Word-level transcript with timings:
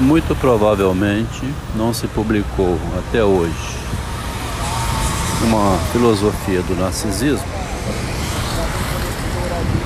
muito 0.00 0.34
provavelmente 0.36 1.42
não 1.76 1.94
se 1.94 2.06
publicou 2.08 2.78
até 2.98 3.22
hoje 3.22 3.84
uma 5.44 5.78
filosofia 5.92 6.62
do 6.62 6.74
narcisismo, 6.74 7.44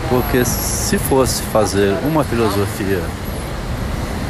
porque 0.09 0.45
se 0.45 0.97
fosse 0.99 1.43
fazer 1.43 1.95
uma 2.05 2.23
filosofia 2.23 3.03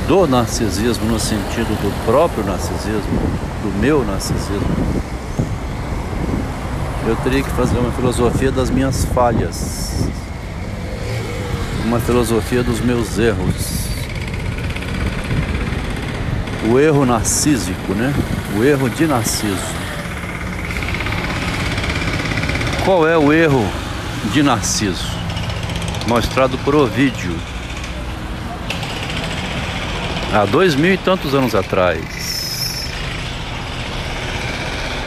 do 0.07 0.27
narcisismo 0.27 1.05
no 1.05 1.21
sentido 1.21 1.77
do 1.83 2.07
próprio 2.07 2.45
narcisismo, 2.45 3.21
do 3.63 3.79
meu 3.79 4.05
narcisismo, 4.05 4.89
eu 7.07 7.17
teria 7.17 7.43
que 7.43 7.51
fazer 7.51 7.79
uma 7.79 7.93
filosofia 7.93 8.51
das 8.51 8.71
minhas 8.71 9.05
falhas, 9.07 10.09
uma 11.85 12.01
filosofia 12.01 12.63
dos 12.63 12.81
meus 12.81 13.19
erros. 13.19 13.88
O 16.67 16.79
erro 16.79 17.07
narcísico, 17.07 17.95
né? 17.95 18.13
O 18.57 18.65
erro 18.65 18.91
de 18.91 19.07
Narciso. 19.07 19.77
Qual 22.85 23.07
é 23.07 23.17
o 23.17 23.33
erro 23.33 23.65
de 24.33 24.43
Narciso? 24.43 25.07
Mostrado 26.07 26.59
por 26.59 26.75
Ovídio 26.75 27.35
há 30.33 30.45
dois 30.45 30.75
mil 30.75 30.93
e 30.93 30.99
tantos 30.99 31.35
anos 31.35 31.55
atrás. 31.55 32.87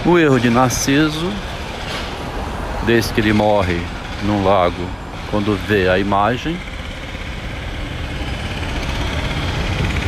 O 0.06 0.18
erro 0.18 0.40
de 0.40 0.50
Narciso, 0.50 1.32
desde 2.86 3.14
que 3.14 3.22
ele 3.22 3.34
morre 3.34 3.80
num 4.24 4.44
lago, 4.44 4.88
quando 5.30 5.60
vê 5.68 5.90
a 5.90 6.00
imagem, 6.00 6.58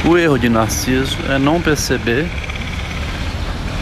o 0.05 0.17
erro 0.17 0.38
de 0.38 0.49
Narciso 0.49 1.17
é 1.30 1.38
não 1.38 1.62
perceber 1.62 2.27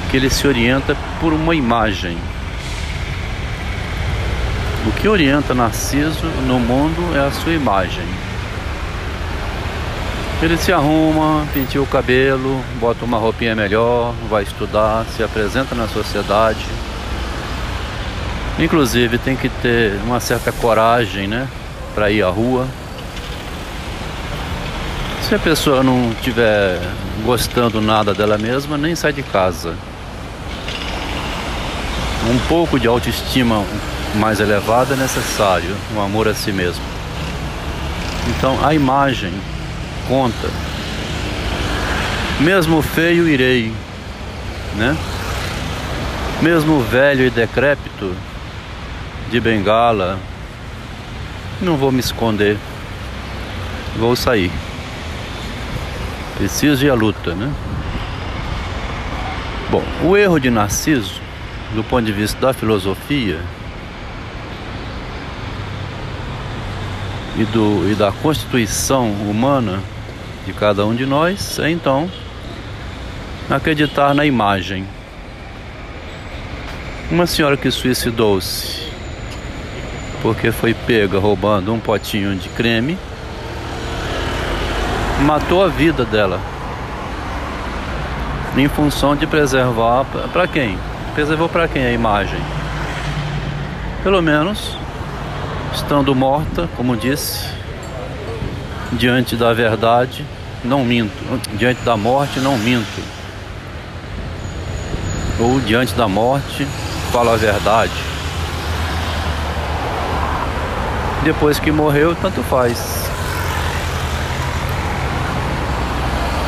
que 0.09 0.17
ele 0.17 0.29
se 0.29 0.47
orienta 0.47 0.95
por 1.19 1.33
uma 1.33 1.55
imagem. 1.55 2.17
O 4.85 4.91
que 4.91 5.07
orienta 5.07 5.53
Narciso 5.53 6.25
no 6.45 6.59
mundo 6.59 7.15
é 7.15 7.19
a 7.19 7.31
sua 7.31 7.53
imagem. 7.53 8.05
Ele 10.41 10.57
se 10.57 10.71
arruma, 10.71 11.45
pintia 11.53 11.81
o 11.81 11.85
cabelo, 11.85 12.63
bota 12.79 13.05
uma 13.05 13.17
roupinha 13.17 13.55
melhor, 13.55 14.13
vai 14.29 14.43
estudar, 14.43 15.05
se 15.15 15.23
apresenta 15.23 15.75
na 15.75 15.87
sociedade. 15.87 16.65
Inclusive 18.59 19.17
tem 19.17 19.35
que 19.35 19.49
ter 19.49 19.99
uma 20.03 20.19
certa 20.19 20.51
coragem, 20.51 21.27
né, 21.27 21.47
para 21.95 22.09
ir 22.09 22.23
à 22.23 22.29
rua. 22.29 22.67
Se 25.31 25.35
a 25.35 25.39
pessoa 25.39 25.81
não 25.81 26.11
estiver 26.11 26.77
gostando 27.23 27.79
nada 27.79 28.13
dela 28.13 28.37
mesma, 28.37 28.77
nem 28.77 28.93
sai 28.97 29.13
de 29.13 29.23
casa. 29.23 29.77
Um 32.29 32.37
pouco 32.49 32.77
de 32.77 32.85
autoestima 32.85 33.63
mais 34.15 34.41
elevada 34.41 34.93
é 34.93 34.97
necessário, 34.97 35.73
um 35.95 36.01
amor 36.01 36.27
a 36.27 36.33
si 36.33 36.51
mesmo. 36.51 36.83
Então 38.27 38.59
a 38.61 38.73
imagem 38.73 39.31
conta. 40.05 40.49
Mesmo 42.41 42.81
feio 42.81 43.25
irei, 43.25 43.71
né? 44.75 44.97
Mesmo 46.41 46.81
velho 46.81 47.25
e 47.25 47.29
decrépito, 47.29 48.13
de 49.29 49.39
bengala, 49.39 50.19
não 51.61 51.77
vou 51.77 51.89
me 51.89 52.01
esconder, 52.01 52.57
vou 53.95 54.13
sair. 54.13 54.51
Preciso 56.41 56.83
ir 56.83 56.89
à 56.89 56.95
luta, 56.95 57.35
né? 57.35 57.53
Bom, 59.69 59.83
o 60.03 60.17
erro 60.17 60.39
de 60.39 60.49
Narciso, 60.49 61.21
do 61.75 61.83
ponto 61.83 62.03
de 62.03 62.11
vista 62.11 62.41
da 62.41 62.51
filosofia, 62.51 63.39
e, 67.37 67.45
do, 67.45 67.87
e 67.91 67.93
da 67.93 68.11
constituição 68.11 69.11
humana 69.11 69.83
de 70.43 70.51
cada 70.51 70.83
um 70.83 70.95
de 70.95 71.05
nós 71.05 71.59
é 71.59 71.69
então 71.69 72.09
acreditar 73.47 74.15
na 74.15 74.25
imagem. 74.25 74.83
Uma 77.11 77.27
senhora 77.27 77.55
que 77.55 77.69
suicidou-se 77.69 78.89
porque 80.23 80.51
foi 80.51 80.73
pega 80.73 81.19
roubando 81.19 81.71
um 81.71 81.79
potinho 81.79 82.35
de 82.35 82.49
creme 82.49 82.97
matou 85.21 85.63
a 85.63 85.67
vida 85.67 86.03
dela 86.05 86.39
em 88.57 88.67
função 88.67 89.15
de 89.15 89.25
preservar 89.25 90.05
para 90.33 90.47
quem? 90.47 90.77
Preservou 91.13 91.47
para 91.47 91.67
quem 91.67 91.85
a 91.85 91.91
imagem? 91.91 92.39
Pelo 94.03 94.21
menos 94.21 94.75
estando 95.73 96.13
morta, 96.13 96.69
como 96.75 96.97
disse, 96.97 97.47
diante 98.91 99.35
da 99.35 99.53
verdade, 99.53 100.25
não 100.63 100.83
minto. 100.83 101.13
Diante 101.53 101.81
da 101.81 101.95
morte, 101.95 102.39
não 102.39 102.57
minto. 102.57 103.01
Ou 105.39 105.59
diante 105.61 105.93
da 105.95 106.07
morte, 106.07 106.65
falo 107.11 107.31
a 107.31 107.37
verdade. 107.37 107.91
Depois 111.23 111.59
que 111.59 111.71
morreu, 111.71 112.15
tanto 112.15 112.41
faz. 112.43 113.00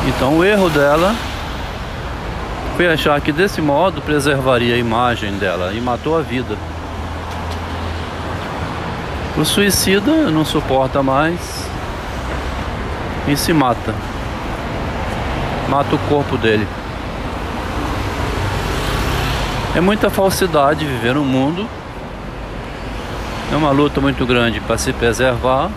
Então 0.06 0.38
o 0.38 0.44
erro 0.44 0.68
dela 0.68 1.14
foi 2.76 2.86
achar 2.88 3.20
que 3.20 3.32
desse 3.32 3.60
modo 3.60 4.02
preservaria 4.02 4.74
a 4.74 4.78
imagem 4.78 5.32
dela 5.38 5.72
e 5.72 5.80
matou 5.80 6.18
a 6.18 6.20
vida. 6.20 6.56
O 9.36 9.44
suicida 9.44 10.30
não 10.30 10.44
suporta 10.44 11.02
mais 11.02 11.68
e 13.26 13.36
se 13.36 13.52
mata. 13.52 13.94
Mata 15.68 15.94
o 15.94 15.98
corpo 16.08 16.36
dele. 16.36 16.68
É 19.74 19.80
muita 19.80 20.10
falsidade 20.10 20.84
viver 20.84 21.14
no 21.14 21.24
mundo. 21.24 21.68
É 23.52 23.56
uma 23.56 23.70
luta 23.70 24.00
muito 24.00 24.24
grande 24.24 24.60
para 24.60 24.78
se 24.78 24.92
preservar. 24.92 25.70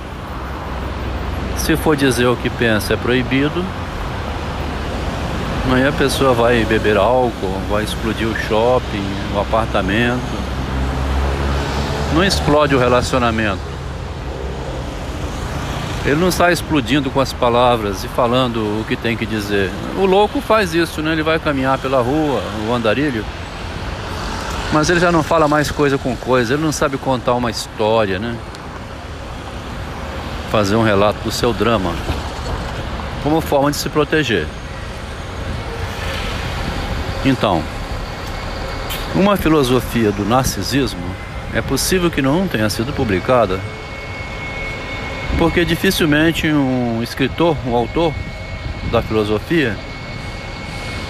Se 1.58 1.76
for 1.76 1.96
dizer 1.96 2.28
o 2.28 2.36
que 2.36 2.50
pensa 2.50 2.94
é 2.94 2.98
proibido. 2.98 3.66
Amanhã 5.68 5.90
a 5.90 5.92
pessoa 5.92 6.34
vai 6.34 6.64
beber 6.64 6.96
álcool, 6.96 7.62
vai 7.70 7.84
explodir 7.84 8.26
o 8.26 8.36
shopping, 8.48 9.04
o 9.36 9.40
apartamento 9.42 10.48
não 12.14 12.24
explode 12.24 12.74
o 12.74 12.80
relacionamento. 12.80 13.60
Ele 16.06 16.16
não 16.16 16.30
está 16.30 16.52
explodindo 16.52 17.12
com 17.12 17.20
as 17.20 17.34
palavras 17.34 18.04
e 18.04 18.08
falando 18.08 18.58
o 18.80 18.86
que 18.88 18.96
tem 18.96 19.18
que 19.18 19.26
dizer. 19.26 19.70
O 19.98 20.06
louco 20.06 20.40
faz 20.40 20.74
isso, 20.74 21.02
né? 21.02 21.12
Ele 21.12 21.22
vai 21.22 21.38
caminhar 21.38 21.78
pela 21.78 22.02
rua, 22.02 22.42
o 22.68 22.74
andarilho, 22.74 23.26
mas 24.72 24.90
ele 24.90 25.00
já 25.00 25.12
não 25.12 25.22
fala 25.22 25.48
mais 25.48 25.70
coisa 25.70 25.98
com 25.98 26.16
coisa, 26.16 26.54
ele 26.54 26.64
não 26.64 26.72
sabe 26.72 26.98
contar 26.98 27.34
uma 27.34 27.52
história, 27.52 28.18
né? 28.18 28.36
Fazer 30.50 30.76
um 30.76 30.84
relato 30.84 31.20
do 31.26 31.32
seu 31.32 31.52
drama 31.52 31.92
como 33.22 33.42
forma 33.42 33.70
de 33.70 33.78
se 33.78 33.90
proteger. 33.90 34.48
Então, 37.26 37.64
uma 39.16 39.36
filosofia 39.36 40.12
do 40.12 40.24
narcisismo 40.24 41.04
é 41.54 41.62
possível 41.62 42.12
que 42.12 42.22
não 42.22 42.48
tenha 42.48 42.70
sido 42.70 42.94
publicada, 42.94 43.60
porque 45.38 45.66
dificilmente 45.66 46.48
um 46.48 47.02
escritor, 47.02 47.58
um 47.66 47.76
autor 47.76 48.14
da 48.92 49.02
filosofia 49.02 49.76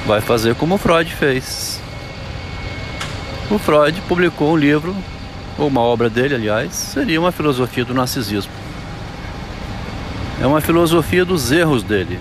vai 0.05 0.21
fazer 0.21 0.55
como 0.55 0.77
Freud 0.77 1.13
fez. 1.13 1.81
O 3.51 3.57
Freud 3.57 4.01
publicou 4.07 4.53
um 4.53 4.57
livro, 4.57 4.95
ou 5.57 5.67
uma 5.67 5.81
obra 5.81 6.09
dele, 6.09 6.35
aliás, 6.35 6.73
seria 6.73 7.19
uma 7.19 7.31
filosofia 7.31 7.83
do 7.83 7.93
narcisismo. 7.93 8.51
É 10.41 10.45
uma 10.45 10.61
filosofia 10.61 11.25
dos 11.25 11.51
erros 11.51 11.83
dele. 11.83 12.19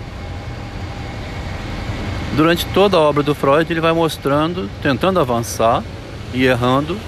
Durante 2.37 2.67
toda 2.67 2.99
a 2.99 3.01
obra 3.01 3.23
do 3.23 3.35
Freud, 3.35 3.73
ele 3.73 3.81
vai 3.81 3.95
mostrando, 3.95 4.69
tentando 4.83 5.19
avançar 5.19 5.83
e 6.35 6.45
errando 6.45 6.99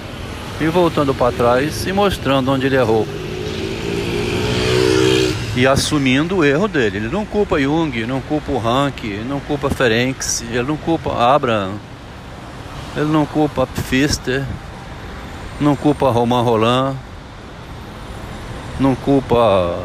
e 0.59 0.65
voltando 0.65 1.13
para 1.13 1.31
trás 1.31 1.85
e 1.85 1.93
mostrando 1.93 2.51
onde 2.51 2.65
ele 2.65 2.75
errou. 2.75 3.07
E 5.55 5.67
assumindo 5.67 6.37
o 6.37 6.43
erro 6.43 6.67
dele. 6.67 6.97
Ele 6.97 7.09
não 7.09 7.27
culpa 7.27 7.59
Jung, 7.61 8.07
não 8.07 8.19
culpa 8.21 8.51
o 8.51 8.57
Rank, 8.57 9.03
não 9.27 9.39
culpa 9.39 9.69
Ferenc, 9.69 10.17
ele 10.49 10.63
não 10.63 10.75
culpa 10.75 11.13
Abraham, 11.13 11.73
ele 12.97 13.11
não 13.11 13.23
culpa 13.23 13.67
Pfister, 13.67 14.43
não 15.61 15.75
culpa 15.75 16.09
Romain 16.09 16.43
Roland, 16.43 16.95
não 18.79 18.95
culpa 18.95 19.77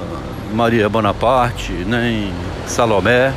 Maria 0.54 0.88
Bonaparte, 0.88 1.70
nem 1.72 2.32
Salomé. 2.66 3.34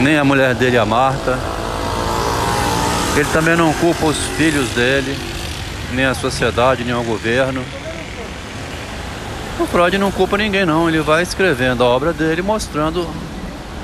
Nem 0.00 0.16
a 0.16 0.24
mulher 0.24 0.54
dele, 0.54 0.78
a 0.78 0.84
Marta. 0.84 1.38
Ele 3.16 3.28
também 3.32 3.56
não 3.56 3.72
culpa 3.74 4.06
os 4.06 4.18
filhos 4.36 4.68
dele, 4.70 5.16
nem 5.92 6.04
a 6.04 6.14
sociedade, 6.14 6.84
nem 6.84 6.94
o 6.94 7.02
governo. 7.02 7.64
O 9.58 9.66
Freud 9.66 9.98
não 9.98 10.12
culpa 10.12 10.38
ninguém 10.38 10.64
não, 10.64 10.88
ele 10.88 11.00
vai 11.00 11.22
escrevendo 11.22 11.82
a 11.82 11.86
obra 11.86 12.12
dele, 12.12 12.42
mostrando 12.42 13.08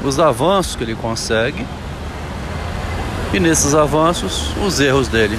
os 0.05 0.21
avanços 0.21 0.77
que 0.77 0.85
ele 0.85 0.95
consegue 0.95 1.67
e 3.33 3.41
nesses 3.41 3.75
avanços 3.75 4.53
os 4.65 4.79
erros 4.79 5.09
dele. 5.09 5.37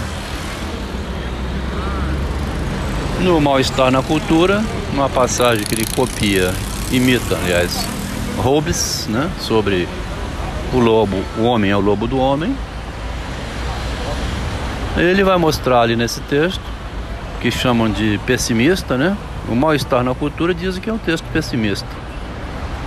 No 3.22 3.40
Mal-Estar 3.40 3.90
na 3.90 4.04
Cultura, 4.04 4.62
uma 4.94 5.08
passagem 5.08 5.64
que 5.64 5.74
ele 5.74 5.86
copia, 5.96 6.54
imita, 6.92 7.38
aliás, 7.38 7.86
Hobbes, 8.38 9.08
né, 9.08 9.32
sobre 9.40 9.88
o 10.74 10.80
lobo, 10.80 11.18
o 11.38 11.44
homem 11.44 11.72
é 11.72 11.78
o 11.78 11.80
lobo 11.80 12.08
do 12.08 12.18
homem. 12.18 12.56
Ele 14.98 15.24
vai 15.24 15.38
mostrar 15.38 15.82
ali 15.82 15.96
nesse 15.96 16.22
texto, 16.22 16.64
que 17.42 17.52
chamam 17.52 17.90
de 17.90 18.20
pessimista, 18.26 18.98
né? 18.98 19.18
O 19.50 19.56
mal-estar 19.56 20.04
na 20.04 20.16
cultura 20.16 20.54
dizem 20.54 20.82
que 20.82 20.90
é 20.90 20.94
um 20.94 20.98
texto 20.98 21.26
pessimista. 21.32 21.88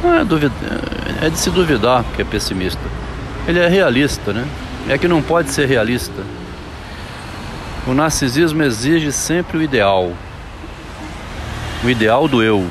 É, 0.04 0.25
duvida, 0.25 0.54
é 1.22 1.28
de 1.28 1.38
se 1.38 1.50
duvidar 1.50 2.04
que 2.14 2.22
é 2.22 2.25
pessimista. 2.25 2.80
Ele 3.46 3.58
é 3.58 3.69
realista, 3.69 4.32
né? 4.32 4.46
É 4.88 4.96
que 4.96 5.06
não 5.06 5.22
pode 5.22 5.50
ser 5.50 5.66
realista. 5.66 6.22
O 7.86 7.94
narcisismo 7.94 8.62
exige 8.62 9.12
sempre 9.12 9.58
o 9.58 9.62
ideal. 9.62 10.12
O 11.84 11.90
ideal 11.90 12.26
do 12.26 12.42
eu. 12.42 12.66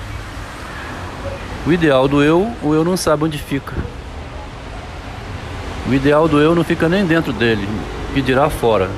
O 1.65 1.71
ideal 1.71 2.07
do 2.07 2.23
eu, 2.23 2.51
o 2.61 2.73
eu 2.73 2.83
não 2.83 2.97
sabe 2.97 3.23
onde 3.23 3.37
fica. 3.37 3.73
O 5.89 5.93
ideal 5.93 6.27
do 6.27 6.39
eu 6.41 6.53
não 6.53 6.65
fica 6.65 6.89
nem 6.89 7.05
dentro 7.05 7.31
dele, 7.31 7.65
que 8.13 8.21
dirá 8.21 8.49
fora. 8.49 8.89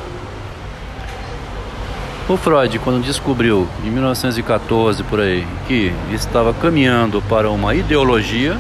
O 2.28 2.36
Freud, 2.36 2.80
quando 2.80 3.04
descobriu, 3.04 3.68
em 3.84 3.92
1914 3.92 5.04
por 5.04 5.20
aí, 5.20 5.48
que 5.68 5.94
estava 6.12 6.52
caminhando 6.52 7.22
para 7.24 7.50
uma 7.52 7.76
ideologia, 7.76 8.58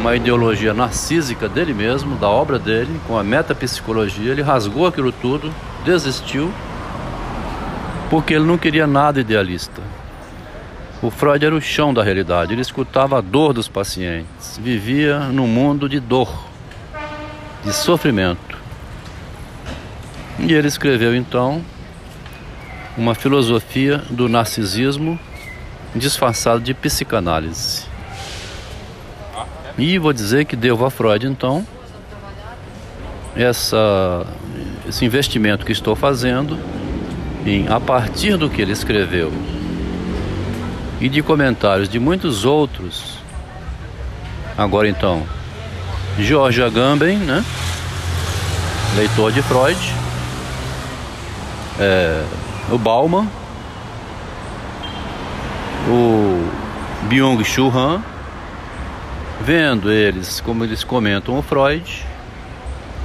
uma 0.00 0.16
ideologia 0.16 0.74
narcísica 0.74 1.48
dele 1.48 1.72
mesmo, 1.72 2.16
da 2.16 2.28
obra 2.28 2.58
dele, 2.58 3.00
com 3.06 3.16
a 3.16 3.22
metapsicologia. 3.22 4.32
Ele 4.32 4.42
rasgou 4.42 4.86
aquilo 4.86 5.12
tudo, 5.12 5.52
desistiu, 5.84 6.52
porque 8.08 8.34
ele 8.34 8.46
não 8.46 8.58
queria 8.58 8.86
nada 8.86 9.20
idealista. 9.20 9.80
O 11.00 11.08
Freud 11.08 11.46
era 11.46 11.54
o 11.54 11.60
chão 11.60 11.94
da 11.94 12.02
realidade, 12.02 12.52
ele 12.52 12.62
escutava 12.62 13.18
a 13.18 13.20
dor 13.20 13.52
dos 13.52 13.68
pacientes, 13.68 14.58
vivia 14.60 15.20
num 15.20 15.46
mundo 15.46 15.88
de 15.88 15.98
dor, 15.98 16.49
de 17.64 17.72
sofrimento. 17.72 18.58
E 20.38 20.52
ele 20.52 20.68
escreveu 20.68 21.14
então 21.14 21.62
uma 22.96 23.14
filosofia 23.14 23.98
do 24.10 24.28
narcisismo 24.28 25.18
disfarçado 25.94 26.60
de 26.60 26.72
psicanálise. 26.74 27.84
E 29.78 29.98
vou 29.98 30.12
dizer 30.12 30.44
que 30.44 30.56
devo 30.56 30.84
a 30.84 30.90
Freud, 30.90 31.26
então, 31.26 31.66
essa, 33.36 34.26
esse 34.88 35.04
investimento 35.04 35.64
que 35.64 35.72
estou 35.72 35.94
fazendo 35.94 36.58
em, 37.46 37.68
a 37.68 37.80
partir 37.80 38.36
do 38.36 38.50
que 38.50 38.60
ele 38.60 38.72
escreveu 38.72 39.32
e 41.00 41.08
de 41.08 41.22
comentários 41.22 41.88
de 41.88 41.98
muitos 41.98 42.44
outros. 42.44 43.18
Agora, 44.56 44.88
então, 44.88 45.24
George 46.20 46.62
Agamben, 46.62 47.18
né? 47.18 47.44
leitor 48.96 49.32
de 49.32 49.42
Freud, 49.42 49.78
é, 51.78 52.24
o 52.70 52.78
Bauman, 52.78 53.26
o 55.88 56.48
Byung-Chul 57.08 57.72
Han, 57.76 58.02
Vendo 59.42 59.90
eles, 59.90 60.38
como 60.38 60.64
eles 60.64 60.84
comentam 60.84 61.38
o 61.38 61.40
Freud, 61.40 62.06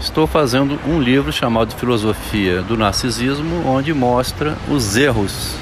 estou 0.02 0.28
fazendo 0.28 0.78
um 0.86 1.00
livro 1.00 1.32
chamado 1.32 1.74
Filosofia 1.74 2.62
do 2.62 2.76
Narcisismo, 2.76 3.66
onde 3.66 3.94
mostra 3.94 4.58
os 4.70 4.98
erros 4.98 5.56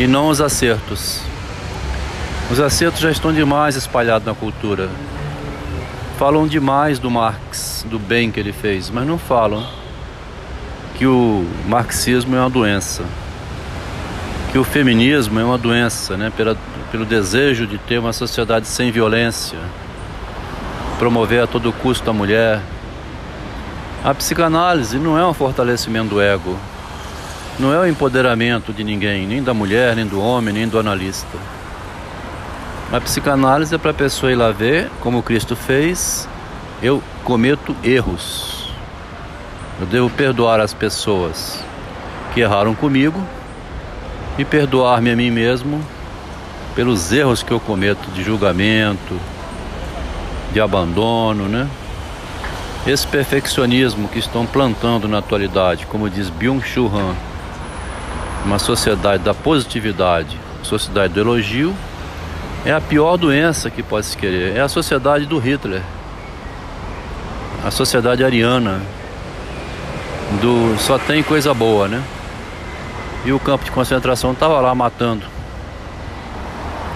e 0.00 0.06
não 0.08 0.28
os 0.28 0.40
acertos. 0.40 1.20
Os 2.50 2.58
acertos 2.58 3.00
já 3.00 3.10
estão 3.12 3.32
demais 3.32 3.76
espalhados 3.76 4.26
na 4.26 4.34
cultura. 4.34 4.90
Falam 6.18 6.46
demais 6.46 6.98
do 6.98 7.10
Marx, 7.10 7.84
do 7.88 7.98
bem 7.98 8.30
que 8.30 8.38
ele 8.38 8.52
fez, 8.52 8.90
mas 8.90 9.06
não 9.06 9.18
falam 9.18 9.66
que 10.94 11.06
o 11.06 11.44
marxismo 11.66 12.36
é 12.36 12.40
uma 12.40 12.50
doença, 12.50 13.02
que 14.52 14.58
o 14.58 14.64
feminismo 14.64 15.40
é 15.40 15.44
uma 15.44 15.58
doença, 15.58 16.16
né, 16.16 16.30
pela 16.36 16.56
pelo 16.92 17.06
desejo 17.06 17.66
de 17.66 17.78
ter 17.78 17.98
uma 17.98 18.12
sociedade 18.12 18.68
sem 18.68 18.90
violência, 18.92 19.58
promover 20.98 21.42
a 21.42 21.46
todo 21.46 21.72
custo 21.72 22.10
a 22.10 22.12
mulher. 22.12 22.60
A 24.04 24.12
psicanálise 24.12 24.98
não 24.98 25.16
é 25.16 25.26
um 25.26 25.32
fortalecimento 25.32 26.10
do 26.10 26.20
ego, 26.20 26.54
não 27.58 27.72
é 27.72 27.78
o 27.78 27.86
empoderamento 27.86 28.74
de 28.74 28.84
ninguém, 28.84 29.26
nem 29.26 29.42
da 29.42 29.54
mulher, 29.54 29.96
nem 29.96 30.06
do 30.06 30.20
homem, 30.20 30.52
nem 30.52 30.68
do 30.68 30.78
analista. 30.78 31.38
A 32.92 33.00
psicanálise 33.00 33.74
é 33.74 33.78
para 33.78 33.90
a 33.90 33.94
pessoa 33.94 34.30
ir 34.30 34.34
lá 34.34 34.50
ver, 34.50 34.90
como 35.00 35.22
Cristo 35.22 35.56
fez, 35.56 36.28
eu 36.82 37.02
cometo 37.24 37.74
erros. 37.82 38.68
Eu 39.80 39.86
devo 39.86 40.10
perdoar 40.10 40.60
as 40.60 40.74
pessoas 40.74 41.64
que 42.34 42.40
erraram 42.42 42.74
comigo 42.74 43.18
e 44.36 44.44
perdoar-me 44.44 45.10
a 45.10 45.16
mim 45.16 45.30
mesmo 45.30 45.82
pelos 46.74 47.10
erros 47.10 47.42
que 47.42 47.50
eu 47.50 47.58
cometo 47.58 48.10
de 48.10 48.22
julgamento, 48.22 49.18
de 50.52 50.60
abandono, 50.60 51.48
né? 51.48 51.66
Esse 52.86 53.06
perfeccionismo 53.06 54.06
que 54.06 54.18
estão 54.18 54.44
plantando 54.44 55.08
na 55.08 55.20
atualidade, 55.20 55.86
como 55.86 56.10
diz 56.10 56.28
Byung-Chul 56.28 56.94
Han, 56.94 57.14
uma 58.44 58.58
sociedade 58.58 59.22
da 59.22 59.32
positividade, 59.32 60.38
sociedade 60.62 61.14
do 61.14 61.20
elogio, 61.20 61.74
é 62.64 62.72
a 62.72 62.80
pior 62.80 63.16
doença 63.16 63.70
que 63.70 63.82
pode 63.82 64.06
se 64.06 64.16
querer. 64.16 64.56
É 64.56 64.60
a 64.60 64.68
sociedade 64.68 65.26
do 65.26 65.38
Hitler, 65.38 65.82
a 67.64 67.70
sociedade 67.70 68.24
ariana, 68.24 68.80
do 70.40 70.76
só 70.78 70.98
tem 70.98 71.22
coisa 71.22 71.52
boa, 71.52 71.88
né? 71.88 72.02
E 73.24 73.32
o 73.32 73.38
campo 73.38 73.64
de 73.64 73.70
concentração 73.70 74.32
estava 74.32 74.60
lá 74.60 74.74
matando 74.74 75.32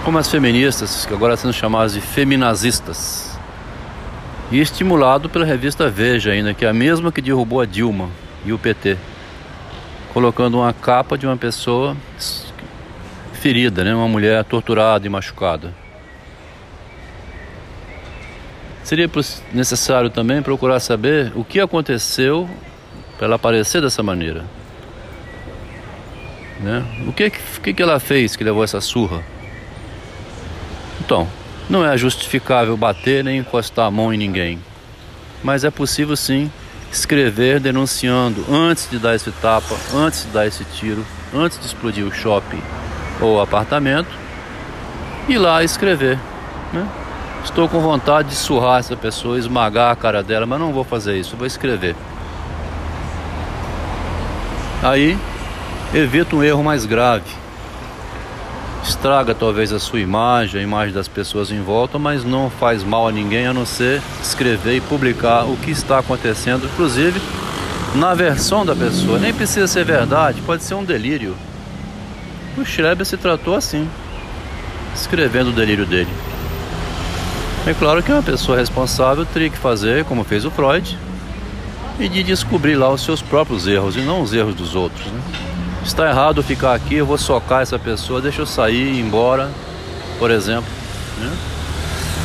como 0.07 0.17
as 0.17 0.31
feministas, 0.31 1.05
que 1.05 1.13
agora 1.13 1.35
são 1.35 1.51
chamadas 1.51 1.91
de 1.91 1.99
feminazistas. 1.99 3.37
E 4.49 4.57
estimulado 4.57 5.27
pela 5.27 5.43
revista 5.43 5.89
Veja 5.89 6.31
ainda, 6.31 6.53
que 6.53 6.63
é 6.63 6.69
a 6.69 6.73
mesma 6.73 7.11
que 7.11 7.21
derrubou 7.21 7.59
a 7.59 7.65
Dilma 7.65 8.09
e 8.45 8.53
o 8.53 8.57
PT. 8.57 8.95
Colocando 10.13 10.59
uma 10.59 10.71
capa 10.71 11.17
de 11.17 11.27
uma 11.27 11.35
pessoa 11.35 11.93
ferida, 13.37 13.83
né? 13.83 13.95
uma 13.95 14.07
mulher 14.07 14.43
torturada 14.43 15.05
e 15.05 15.09
machucada. 15.09 15.73
Seria 18.83 19.09
necessário 19.53 20.09
também 20.09 20.41
procurar 20.41 20.79
saber 20.79 21.31
o 21.35 21.43
que 21.43 21.59
aconteceu 21.59 22.49
para 23.17 23.27
ela 23.27 23.35
aparecer 23.35 23.81
dessa 23.81 24.01
maneira. 24.01 24.45
Né? 26.59 26.83
O 27.07 27.13
que, 27.13 27.29
que, 27.29 27.73
que 27.73 27.83
ela 27.83 27.99
fez 27.99 28.35
que 28.35 28.43
levou 28.43 28.63
essa 28.63 28.81
surra? 28.81 29.21
Então, 31.01 31.27
não 31.69 31.85
é 31.85 31.97
justificável 31.97 32.75
bater 32.77 33.23
nem 33.23 33.39
encostar 33.39 33.87
a 33.87 33.91
mão 33.91 34.13
em 34.13 34.17
ninguém, 34.17 34.59
mas 35.43 35.63
é 35.63 35.69
possível 35.69 36.15
sim 36.15 36.49
escrever 36.91 37.59
denunciando 37.59 38.45
antes 38.49 38.89
de 38.89 38.97
dar 38.97 39.15
esse 39.15 39.29
tapa, 39.31 39.75
antes 39.93 40.23
de 40.23 40.29
dar 40.29 40.47
esse 40.47 40.63
tiro, 40.63 41.05
antes 41.35 41.59
de 41.59 41.65
explodir 41.65 42.05
o 42.05 42.11
shopping 42.11 42.61
ou 43.21 43.41
apartamento, 43.41 44.09
ir 45.27 45.37
lá 45.37 45.63
escrever. 45.63 46.17
Né? 46.73 46.87
Estou 47.43 47.67
com 47.67 47.79
vontade 47.79 48.29
de 48.29 48.35
surrar 48.35 48.79
essa 48.79 48.95
pessoa, 48.95 49.37
esmagar 49.37 49.91
a 49.91 49.95
cara 49.95 50.21
dela, 50.21 50.45
mas 50.45 50.59
não 50.59 50.73
vou 50.73 50.83
fazer 50.83 51.17
isso, 51.17 51.35
vou 51.35 51.47
escrever. 51.47 51.95
Aí 54.83 55.17
evita 55.93 56.35
um 56.35 56.43
erro 56.43 56.63
mais 56.63 56.85
grave 56.85 57.47
estraga 58.87 59.35
talvez 59.35 59.73
a 59.73 59.79
sua 59.79 59.99
imagem, 59.99 60.61
a 60.61 60.63
imagem 60.63 60.93
das 60.93 61.07
pessoas 61.07 61.51
em 61.51 61.61
volta, 61.61 61.99
mas 61.99 62.23
não 62.23 62.49
faz 62.49 62.83
mal 62.83 63.07
a 63.07 63.11
ninguém 63.11 63.45
a 63.45 63.53
não 63.53 63.65
ser 63.65 64.01
escrever 64.21 64.77
e 64.77 64.81
publicar 64.81 65.43
o 65.43 65.57
que 65.57 65.71
está 65.71 65.99
acontecendo, 65.99 66.65
inclusive 66.65 67.21
na 67.95 68.13
versão 68.13 68.65
da 68.65 68.75
pessoa. 68.75 69.19
Nem 69.19 69.33
precisa 69.33 69.67
ser 69.67 69.83
verdade, 69.83 70.41
pode 70.41 70.63
ser 70.63 70.75
um 70.75 70.83
delírio. 70.83 71.35
O 72.57 72.65
Schreber 72.65 73.05
se 73.05 73.15
tratou 73.17 73.55
assim, 73.55 73.87
escrevendo 74.95 75.49
o 75.49 75.53
delírio 75.53 75.85
dele. 75.85 76.09
É 77.67 77.73
claro 77.73 78.01
que 78.01 78.11
uma 78.11 78.23
pessoa 78.23 78.57
responsável 78.57 79.25
teria 79.25 79.49
que 79.49 79.57
fazer 79.57 80.05
como 80.05 80.23
fez 80.23 80.43
o 80.43 80.49
Freud 80.49 80.97
e 81.99 82.09
de 82.09 82.23
descobrir 82.23 82.75
lá 82.75 82.89
os 82.89 83.01
seus 83.03 83.21
próprios 83.21 83.67
erros 83.67 83.95
e 83.95 83.99
não 83.99 84.21
os 84.21 84.33
erros 84.33 84.55
dos 84.55 84.73
outros. 84.73 85.05
Né? 85.05 85.21
Está 85.85 86.09
errado 86.09 86.41
ficar 86.41 86.73
aqui, 86.73 86.95
eu 86.95 87.05
vou 87.05 87.17
socar 87.17 87.61
essa 87.61 87.77
pessoa, 87.77 88.21
deixa 88.21 88.41
eu 88.41 88.45
sair 88.47 88.87
e 88.87 88.99
ir 88.99 89.01
embora, 89.01 89.51
por 90.17 90.31
exemplo. 90.31 90.69
Né? 91.19 91.37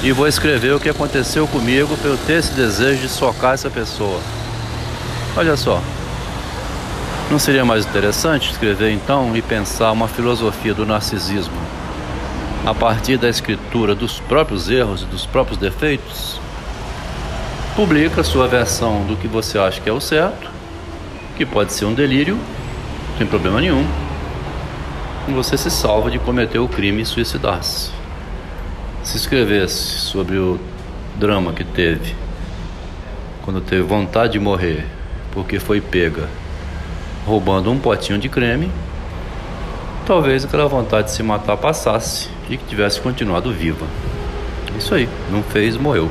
E 0.03 0.13
vou 0.13 0.27
escrever 0.27 0.75
o 0.75 0.81
que 0.81 0.89
aconteceu 0.89 1.47
comigo 1.47 1.95
para 1.99 2.11
eu 2.11 2.17
ter 2.17 2.35
esse 2.35 2.53
desejo 2.55 3.03
de 3.03 3.09
socar 3.09 3.53
essa 3.53 3.69
pessoa. 3.69 4.19
Olha 5.37 5.57
só. 5.59 5.83
Não 7.33 7.39
seria 7.39 7.65
mais 7.65 7.87
interessante 7.87 8.51
escrever 8.51 8.93
então 8.93 9.35
e 9.35 9.41
pensar 9.41 9.91
uma 9.91 10.07
filosofia 10.07 10.75
do 10.75 10.85
narcisismo 10.85 11.55
a 12.67 12.75
partir 12.75 13.17
da 13.17 13.27
escritura 13.27 13.95
dos 13.95 14.21
próprios 14.21 14.69
erros 14.69 15.01
e 15.01 15.07
dos 15.07 15.25
próprios 15.25 15.59
defeitos? 15.59 16.39
Publica 17.75 18.23
sua 18.23 18.47
versão 18.47 19.07
do 19.07 19.17
que 19.17 19.27
você 19.27 19.59
acha 19.59 19.81
que 19.81 19.89
é 19.89 19.93
o 19.95 19.99
certo, 19.99 20.51
que 21.35 21.47
pode 21.47 21.73
ser 21.73 21.87
um 21.87 21.95
delírio, 21.95 22.39
sem 23.17 23.27
problema 23.27 23.63
nenhum. 23.63 23.87
E 25.27 25.33
você 25.33 25.57
se 25.57 25.71
salva 25.71 26.11
de 26.11 26.19
cometer 26.19 26.59
o 26.59 26.69
crime 26.69 27.01
e 27.01 27.07
suicidar-se. 27.07 27.93
Se 29.03 29.17
escrevesse 29.17 30.01
sobre 30.01 30.37
o 30.37 30.61
drama 31.17 31.55
que 31.55 31.65
teve 31.65 32.15
quando 33.41 33.63
teve 33.63 33.81
vontade 33.81 34.35
de 34.35 34.39
morrer 34.39 34.85
porque 35.33 35.59
foi 35.59 35.81
pega 35.81 36.29
roubando 37.27 37.71
um 37.71 37.79
potinho 37.79 38.19
de 38.19 38.29
creme, 38.29 38.71
talvez 40.07 40.45
aquela 40.45 40.67
vontade 40.67 41.09
de 41.09 41.13
se 41.13 41.23
matar 41.23 41.57
passasse 41.57 42.29
e 42.49 42.57
que 42.57 42.65
tivesse 42.65 43.01
continuado 43.01 43.53
viva. 43.53 43.87
Isso 44.77 44.95
aí, 44.95 45.09
não 45.31 45.43
fez, 45.43 45.77
morreu. 45.77 46.11